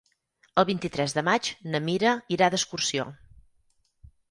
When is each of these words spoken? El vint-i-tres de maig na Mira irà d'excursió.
El 0.61 0.65
vint-i-tres 0.69 1.13
de 1.17 1.23
maig 1.27 1.51
na 1.75 1.83
Mira 1.89 2.15
irà 2.39 2.51
d'excursió. 2.57 3.09